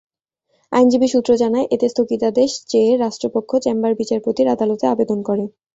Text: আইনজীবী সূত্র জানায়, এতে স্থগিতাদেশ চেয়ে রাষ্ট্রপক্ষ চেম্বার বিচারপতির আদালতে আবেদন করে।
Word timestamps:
আইনজীবী 0.71 1.07
সূত্র 1.07 1.31
জানায়, 1.35 1.67
এতে 1.71 1.85
স্থগিতাদেশ 1.89 2.51
চেয়ে 2.67 2.91
রাষ্ট্রপক্ষ 2.97 3.51
চেম্বার 3.65 3.91
বিচারপতির 3.99 4.47
আদালতে 4.47 4.85
আবেদন 4.87 5.19
করে। 5.23 5.43